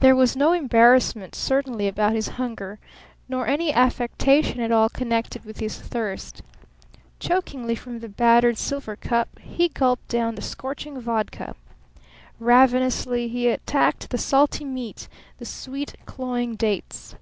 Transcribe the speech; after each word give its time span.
There 0.00 0.16
was 0.16 0.34
no 0.34 0.52
embarrassment 0.52 1.36
certainly 1.36 1.86
about 1.86 2.14
his 2.16 2.26
hunger, 2.42 2.80
nor 3.28 3.46
any 3.46 3.72
affectation 3.72 4.58
at 4.58 4.72
all 4.72 4.88
connected 4.88 5.44
with 5.44 5.60
his 5.60 5.78
thirst. 5.78 6.42
Chokingly 7.20 7.76
from 7.76 8.00
the 8.00 8.08
battered 8.08 8.58
silver 8.58 8.96
cup 8.96 9.38
he 9.38 9.68
gulped 9.68 10.08
down 10.08 10.34
the 10.34 10.42
scorching 10.42 11.00
vodka. 11.00 11.54
Ravenously 12.40 13.28
he 13.28 13.46
attacked 13.46 14.10
the 14.10 14.18
salty 14.18 14.64
meat, 14.64 15.06
the 15.38 15.44
sweet, 15.46 15.94
cloying 16.04 16.56
dates. 16.56 17.14